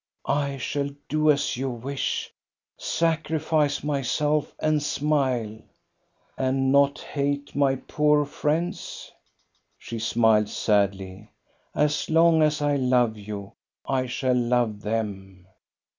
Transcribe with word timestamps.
"I 0.45 0.57
shall 0.57 0.89
do 1.09 1.29
as 1.29 1.57
you 1.57 1.69
wish,— 1.69 2.33
sacrifice 2.79 3.83
myself 3.83 4.51
and 4.57 4.81
smile." 4.81 5.59
And 6.35 6.71
not 6.71 6.97
hate 7.01 7.55
my 7.55 7.75
poor 7.75 8.25
friends?" 8.25 9.11
She 9.77 9.99
smiled 9.99 10.49
sadly." 10.49 11.29
As 11.85 12.09
long 12.09 12.41
as 12.41 12.63
I 12.63 12.77
love 12.77 13.15
you, 13.15 13.53
I 13.87 14.07
shall 14.07 14.33
love 14.33 14.81
them." 14.81 15.45